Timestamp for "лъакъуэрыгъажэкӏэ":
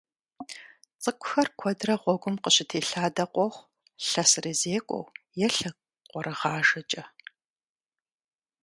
5.55-7.03